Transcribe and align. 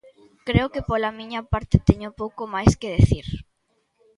Creo 0.47 0.67
que 0.73 0.85
pola 0.89 1.15
miña 1.19 1.41
parte 1.53 1.77
teño 1.89 2.09
pouco 2.21 2.43
máis 2.53 2.71
que 2.79 2.93
dicir. 2.97 3.27